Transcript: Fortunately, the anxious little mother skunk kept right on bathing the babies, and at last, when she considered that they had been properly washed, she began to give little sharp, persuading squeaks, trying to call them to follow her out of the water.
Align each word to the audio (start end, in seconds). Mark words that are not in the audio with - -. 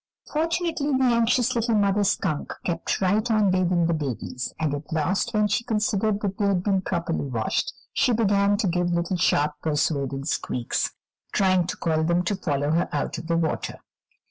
Fortunately, 0.33 0.97
the 0.97 1.03
anxious 1.03 1.53
little 1.53 1.75
mother 1.75 2.03
skunk 2.03 2.55
kept 2.65 3.01
right 3.01 3.29
on 3.29 3.51
bathing 3.51 3.85
the 3.85 3.93
babies, 3.93 4.51
and 4.59 4.73
at 4.73 4.91
last, 4.91 5.31
when 5.31 5.47
she 5.47 5.63
considered 5.63 6.21
that 6.21 6.39
they 6.39 6.47
had 6.47 6.63
been 6.63 6.81
properly 6.81 7.27
washed, 7.27 7.71
she 7.93 8.11
began 8.11 8.57
to 8.57 8.67
give 8.67 8.89
little 8.89 9.17
sharp, 9.17 9.53
persuading 9.61 10.25
squeaks, 10.25 10.89
trying 11.33 11.67
to 11.67 11.77
call 11.77 12.03
them 12.03 12.23
to 12.23 12.35
follow 12.35 12.71
her 12.71 12.89
out 12.91 13.19
of 13.19 13.27
the 13.27 13.37
water. 13.37 13.77